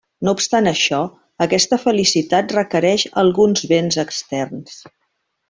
No 0.27 0.31
obstant 0.35 0.69
això, 0.69 1.01
aquesta 1.45 1.79
felicitat 1.83 2.55
requereix 2.59 3.05
alguns 3.25 3.67
béns 3.75 4.01
externs. 4.07 4.83